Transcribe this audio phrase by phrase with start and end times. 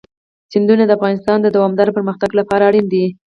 [0.51, 3.05] سیندونه د افغانستان د دوامداره پرمختګ لپاره اړین دي.